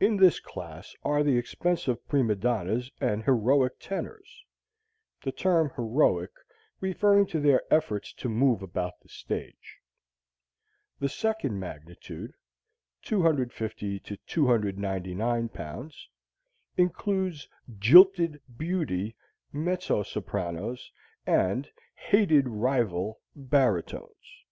In 0.00 0.16
this 0.16 0.40
class 0.40 0.92
are 1.04 1.22
the 1.22 1.38
expensive 1.38 2.04
prima 2.08 2.34
donnas 2.34 2.90
and 3.00 3.22
heroic 3.22 3.78
tenors 3.78 4.44
(the 5.22 5.30
term 5.30 5.70
"heroic" 5.76 6.32
referring 6.80 7.26
to 7.26 7.38
their 7.38 7.62
efforts 7.72 8.12
to 8.14 8.28
move 8.28 8.60
about 8.60 8.98
the 9.00 9.08
stage). 9.08 9.78
The 10.98 11.08
second 11.08 11.60
magnitude 11.60 12.34
250 13.02 14.00
to 14.00 14.16
299 14.26 15.48
pounds 15.50 16.08
includes 16.76 17.48
"jilted 17.78 18.40
beauty" 18.56 19.14
mezzo 19.52 20.02
sopranos 20.02 20.90
and 21.24 21.70
"hated 21.94 22.48
rival" 22.48 23.20
baritones. 23.36 24.44